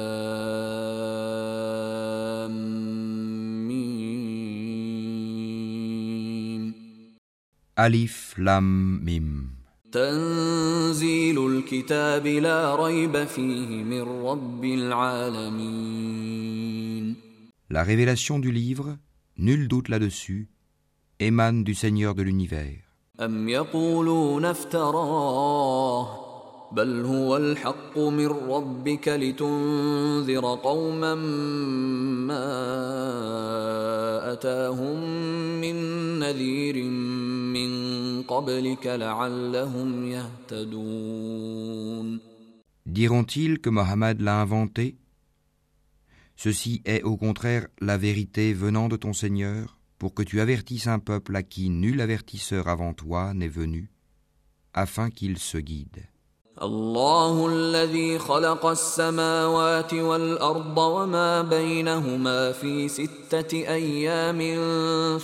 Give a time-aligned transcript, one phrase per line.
[3.68, 4.02] ميم
[7.76, 9.28] Alif Lam Mim.
[9.92, 16.02] تنزيل الكتاب لا ريب فيه من رب العالمين
[17.70, 18.96] La révélation du livre,
[19.38, 20.48] nul doute là-dessus,
[21.20, 22.78] émane du Seigneur de l'univers.
[23.20, 26.18] أم يقولون افتراه
[26.72, 31.14] بل هو الحق من ربك لتنذر قوما
[32.24, 32.42] ما
[34.32, 35.00] أتاهم
[35.60, 35.76] من
[36.18, 36.84] نذير
[37.52, 41.52] من قبلك لعلهم يهتدون
[42.86, 44.96] Diront-ils que Mohammed l'a inventé
[46.36, 50.99] Ceci est au contraire la vérité venant de ton Seigneur pour que tu avertisses un
[50.99, 53.89] peuple à qui nul avertisseur avant toi n'est venu,
[54.73, 56.05] afin qu'il se guide.
[56.61, 64.39] الله الذي خلق السماوات والأرض وما بينهما في ستة أيام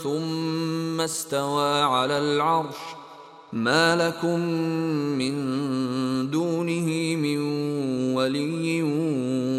[0.04, 2.78] ثم استوى على العرش
[3.54, 4.40] ما لكم
[5.18, 5.34] من
[6.32, 7.38] دونه من
[8.14, 8.84] ولي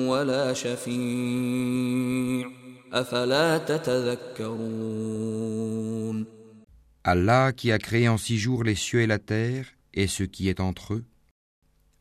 [0.09, 1.95] ولا شفيع
[2.37, 2.58] أفلا تتذكرون
[7.04, 10.50] Allah qui a créé en six jours les cieux et la terre et ce qui
[10.50, 11.06] est entre eux.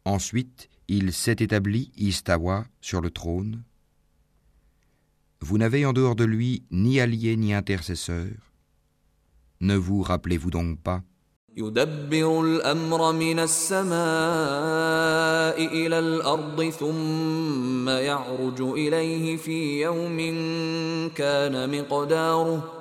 [0.05, 3.63] Ensuite, il s'est établi, Istawa, sur le trône.
[5.41, 8.33] Vous n'avez en dehors de lui ni allié ni intercesseur.
[9.61, 11.03] Ne vous rappelez-vous donc pas
[11.58, 13.94] يدبر الأمر من السماء
[15.66, 20.18] إلى الأرض ثم يعرج إليه في يوم
[21.16, 22.72] كان مقداره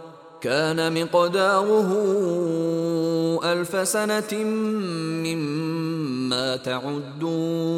[0.41, 1.89] كان مقداره
[3.53, 4.45] ألف سنة
[5.25, 7.73] مما تعدون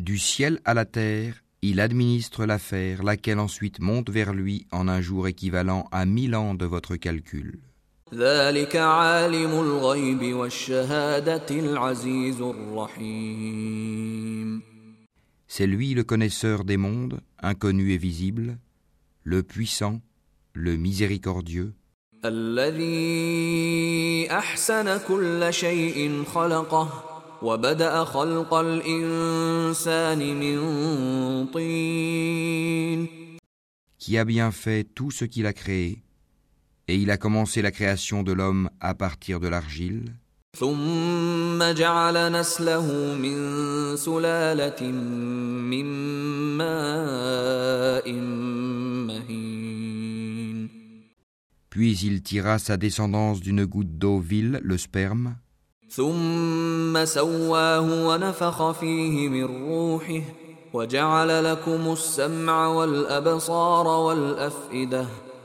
[0.00, 5.00] Du ciel à la terre, il administre l'affaire, laquelle ensuite monte vers lui en un
[5.00, 7.60] jour équivalent à mille ans de votre calcul.
[8.14, 14.14] ذلك عالم الغيب والشهادة العزيز الرحيم
[15.48, 18.58] C'est lui le connaisseur des mondes, inconnu et visible,
[19.22, 20.00] le puissant,
[20.52, 21.72] le miséricordieux,
[22.24, 27.04] الذي احسن كل شيء خلقه
[27.42, 30.58] وبدا خلق الانسان من
[31.46, 33.08] طين
[33.98, 36.02] qui a bien fait tout ce qu'il a créé,
[36.89, 40.15] et il a commencé la création de l'homme à partir de l'argile.
[51.69, 55.35] Puis il tira sa descendance d'une goutte d'eau vile, le sperme.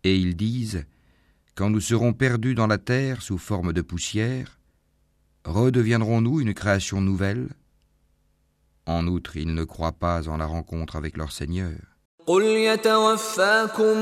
[0.04, 0.86] Et ils disent,
[1.56, 4.60] quand nous serons perdus dans la terre sous forme de poussière,
[5.44, 7.50] redeviendrons-nous une création nouvelle
[8.86, 11.91] En outre, ils ne croient pas en la rencontre avec leur Seigneur.
[12.28, 13.98] قل يتوفاكم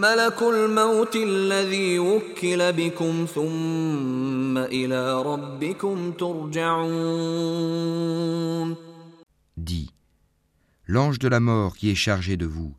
[0.00, 6.90] ملك الموت الذي وكل بكم ثم إلى ربكم ترجعون
[9.56, 9.90] Dis,
[10.88, 12.74] l'ange de la mort qui est chargé de vous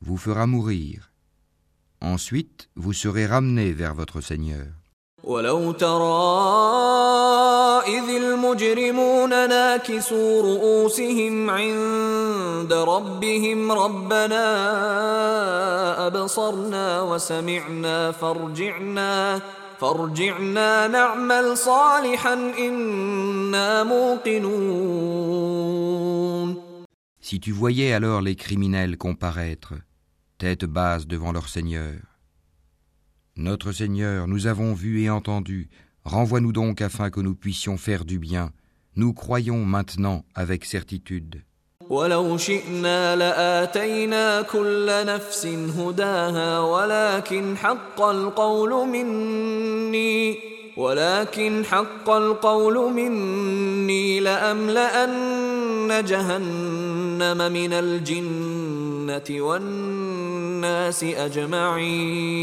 [0.00, 1.12] vous fera mourir.
[2.00, 4.66] Ensuite, vous serez ramenés vers votre Seigneur.
[5.24, 7.45] ولو ترى
[7.86, 14.46] إذ المجرمون ناكسوا رؤوسهم عند ربهم ربنا
[16.06, 19.40] أبصرنا وسمعنا فارجعنا
[19.80, 25.42] فارجعنا نعمل صالحا إنا موقنون
[27.20, 29.74] Si tu voyais alors les criminels comparaître,
[30.38, 31.94] tête basse devant leur Seigneur.
[33.36, 35.70] Notre Seigneur, nous avons vu et entendu,
[36.06, 38.50] renvoie-nous donc afin que nous puissions faire du bien.
[38.96, 41.42] Nous croyons maintenant avec certitude.
[41.90, 50.38] ولو شئنا لآتينا كل نفس هداها ولكن حق القول مني
[50.76, 62.42] ولكن حق القول مني لأملأن جهنم من الجنة والناس أجمعين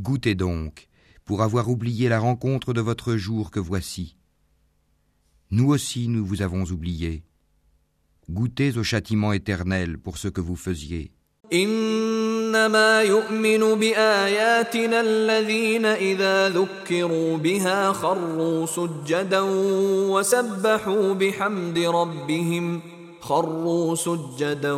[0.00, 0.88] Goûtez donc,
[1.24, 4.16] pour avoir oublié la rencontre de votre jour que voici.
[5.50, 7.22] Nous aussi nous vous avons oublié.
[8.28, 11.12] Goûtez au châtiment éternel pour ce que vous faisiez.
[11.52, 19.40] إنما يؤمن بآياتنا الذين إذا ذكروا بها خروا سجدا
[20.10, 22.89] وسبحوا بحمد ربهم
[23.20, 24.72] خروا سجدا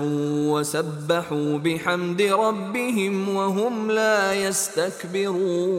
[0.52, 5.78] وسبحوا بحمد ربهم وهم لا يستكبرون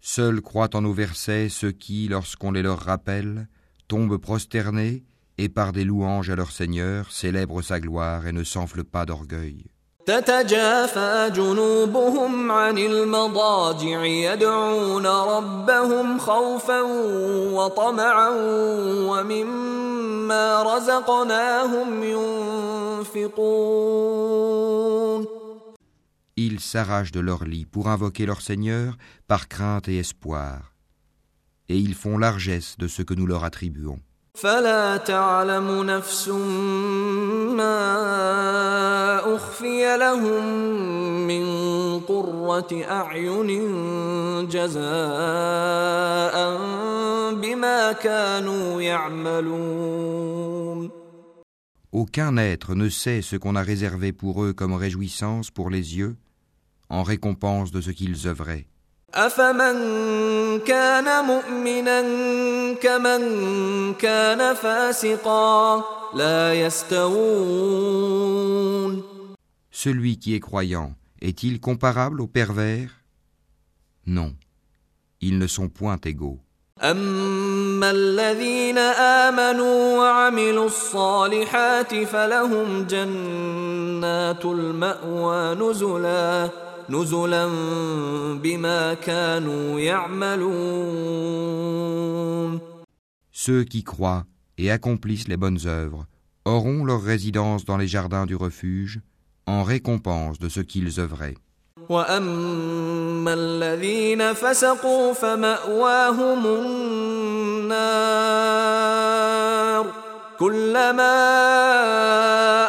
[0.00, 3.48] Seuls croient en nos versets ceux qui, lorsqu'on les leur rappelle,
[3.88, 5.02] tombent prosternés
[5.38, 9.64] et par des louanges à leur Seigneur célèbrent sa gloire et ne s'enflent pas d'orgueil.
[10.06, 16.80] تتجافى جنوبهم عن المضاجع يدعون ربهم خوفا
[17.52, 18.28] وطمعا
[19.08, 22.02] ومما رزقناهم
[23.14, 23.74] ينفقون
[26.36, 28.96] Ils s'arrachent de leur lit pour invoquer leur Seigneur
[29.28, 30.74] par crainte et espoir,
[31.68, 34.00] et ils font largesse de ce que nous leur attribuons.
[34.34, 36.28] فلا تعلم نفس
[37.54, 37.76] ما
[39.36, 40.44] أخفي لهم
[41.26, 41.44] من
[42.00, 43.48] قرة أعين
[44.48, 44.84] جزاء
[47.34, 50.24] بما كانوا يعملون
[51.92, 56.16] Aucun être ne sait ce qu'on a réservé pour eux comme réjouissance pour les yeux,
[56.90, 58.66] en récompense de ce qu'ils œuvraient.
[59.14, 59.76] أفمن
[60.58, 62.02] كان مؤمنا
[62.72, 63.22] كمن
[63.94, 65.84] كان فاسقا
[66.14, 68.14] لا يستوون
[69.70, 72.90] Celui qui est croyant est-il comparable au pervers
[74.06, 74.32] Non,
[75.20, 76.38] ils ne sont point égaux.
[76.82, 86.50] أما الذين آمنوا وعملوا الصالحات فلهم جنات المأوى نزلا
[86.88, 87.46] نزلا
[88.42, 91.44] بما كانوا يعملون
[93.32, 94.24] Ceux qui croient
[94.58, 96.06] et accomplissent les bonnes œuvres
[96.44, 99.00] auront leur résidence dans les jardins du refuge
[99.46, 101.36] en récompense de ce qu'ils œuvraient.
[101.88, 107.84] واما الذين فسقوا فماواهم النار
[110.38, 111.14] كلما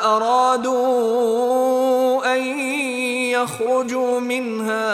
[0.05, 1.48] ارادوا ان
[3.39, 4.85] يخرجوا منها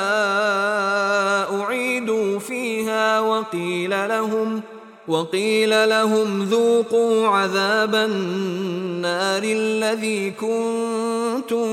[1.62, 4.62] اعيدوا فيها وقيل لهم
[5.08, 11.68] وقيل لهم ذوقوا عذاب النار الذي كنتم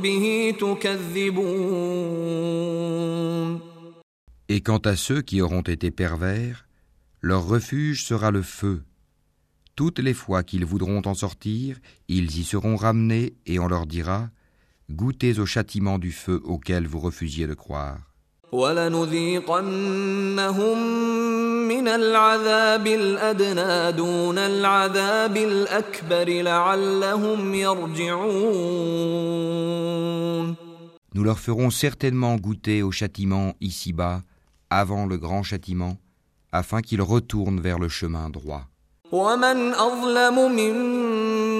[0.00, 2.14] به تكذبون
[4.48, 6.66] Et quant à ceux qui auront été pervers,
[7.22, 8.82] leur refuge sera le feu.
[9.74, 11.78] Toutes les fois qu'ils voudront en sortir,
[12.08, 14.28] ils y seront ramenés et on leur dira
[14.89, 17.97] goûtez au châtiment du feu auquel vous refusiez de croire.
[31.15, 34.23] Nous leur ferons certainement goûter au châtiment ici-bas,
[34.71, 35.97] avant le grand châtiment,
[36.51, 38.65] afin qu'ils retournent vers le chemin droit.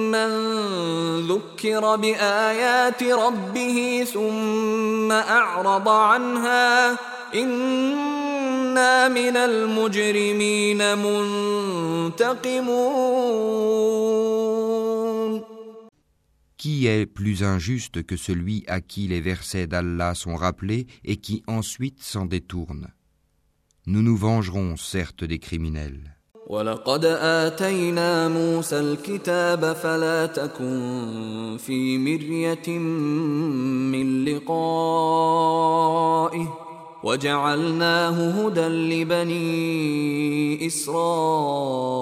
[0.09, 6.91] ومن أظلم ممن ذكر بآيات ربه ثم أعرض عنها
[7.35, 12.75] إنا من المجرمين منتقمون
[16.57, 21.43] Qui est plus injuste que celui à qui les versets d'Allah sont rappelés et qui
[21.45, 22.87] ensuite s'en détourne
[23.85, 26.15] Nous nous vengerons certes des criminels.
[26.49, 32.79] ولقد آتينا موسى الكتاب فلا تكن في مرية
[33.91, 35.67] من لقائه
[37.03, 41.95] وجعلناه هدى لبني إسرائيل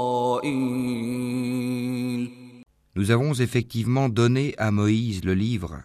[2.96, 5.82] Nous avons effectivement donné à Moïse le livre.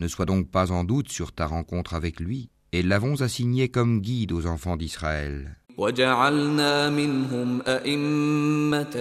[0.00, 4.00] Ne sois donc pas en doute sur ta rencontre avec lui, et l'avons assigné comme
[4.00, 5.56] guide aux enfants d'Israël.
[5.78, 8.96] وجعلنا منهم أئمة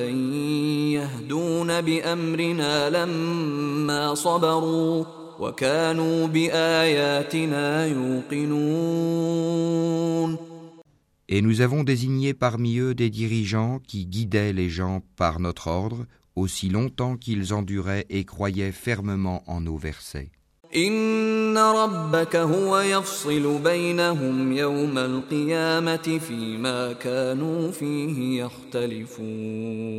[0.93, 5.05] يهدون بأمرنا لما صبروا
[5.39, 9.37] وكانوا بآياتنا يوقنون
[11.29, 16.05] Et nous avons désigné parmi eux des dirigeants qui guidaient les gens par notre ordre
[16.37, 20.31] aussi longtemps qu'ils enduraient et croyaient fermement en nos versets.
[20.75, 29.97] إن ربك هو يفصل بينهم يوم القيامة فيما كانوا فيه يختلفون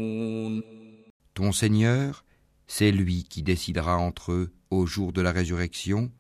[1.35, 2.25] Ton Seigneur,
[2.67, 6.11] c'est lui qui décidera entre eux au jour de la résurrection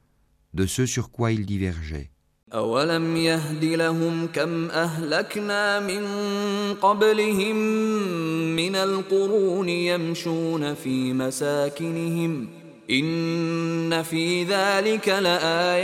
[0.55, 2.11] de ce sur quoi ils divergeaient.
[2.55, 6.05] أولم يهد لهم كم أهلكنا من
[6.75, 7.57] قبلهم
[8.57, 12.49] من القرون يمشون في مساكنهم
[12.91, 15.79] إن في ذلك لآيات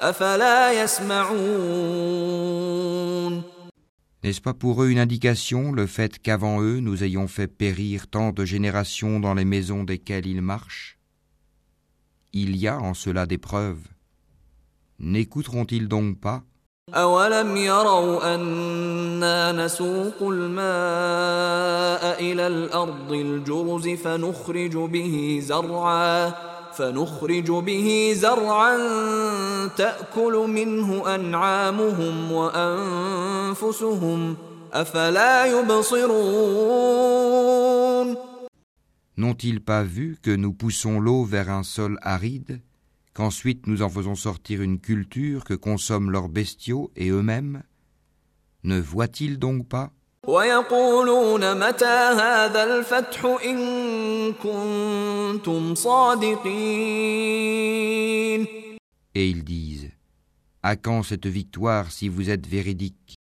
[0.00, 2.34] أفلا يسمعون
[4.22, 8.32] N'est-ce pas pour eux une indication le fait qu'avant eux nous ayons fait périr tant
[8.32, 10.98] de générations dans les maisons desquelles ils marchent
[12.32, 13.86] Il y a en cela des preuves.
[14.98, 16.42] N'écouteront-ils donc pas
[16.95, 20.61] أولم يروا أنا نسوق الماء
[22.21, 26.33] إلى الأرض الجرز فنخرج به زرعا
[26.73, 28.77] فنخرج به زرعا
[29.67, 34.37] تأكل منه أنعامهم وأنفسهم
[34.73, 37.09] أفلا يبصرون
[39.19, 42.61] N'ont-ils pas vu que nous poussons l'eau vers un sol aride,
[43.19, 47.63] qu'ensuite nous en faisons sortir une culture que consomment leurs bestiaux et eux-mêmes.
[48.63, 49.91] Ne voient-ils donc pas?
[59.15, 59.91] Et ils disent,
[60.63, 63.18] à quand cette victoire si vous êtes véridique?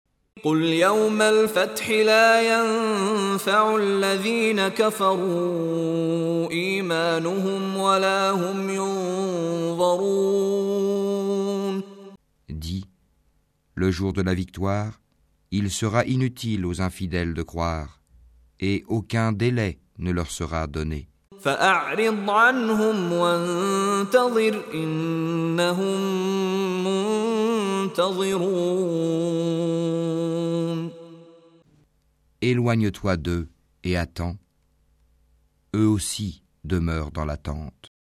[0.44, 10.38] قل يوم الفتح لا ينفع الذين كفروا إيمانهم ولا هم ينظرون
[12.50, 12.86] Dis
[13.76, 15.00] Le jour de la victoire,
[15.52, 18.02] il sera inutile aux infidèles de croire,
[18.60, 21.08] et aucun délai ne leur sera donné.
[21.40, 25.98] فأعرض عنهم وانتظر إنهم
[26.84, 27.31] منتظرون
[32.41, 33.49] Éloigne-toi d'eux
[33.85, 34.37] et attends.
[35.75, 37.92] Eux aussi demeurent dans l'attente.